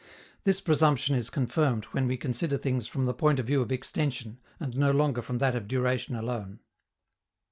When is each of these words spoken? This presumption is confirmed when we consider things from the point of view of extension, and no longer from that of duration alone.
This 0.45 0.61
presumption 0.61 1.15
is 1.15 1.29
confirmed 1.29 1.85
when 1.91 2.07
we 2.07 2.17
consider 2.17 2.57
things 2.57 2.87
from 2.87 3.05
the 3.05 3.13
point 3.13 3.37
of 3.39 3.45
view 3.45 3.61
of 3.61 3.71
extension, 3.71 4.39
and 4.59 4.75
no 4.75 4.89
longer 4.89 5.21
from 5.21 5.37
that 5.37 5.55
of 5.55 5.67
duration 5.67 6.15
alone. 6.15 6.59